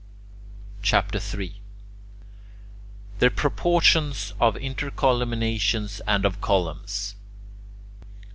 [0.81, 1.61] CHAPTER III
[3.19, 7.15] THE PROPORTIONS OF INTERCOLUMNIATIONS AND OF COLUMNS
[7.99, 8.11] 1.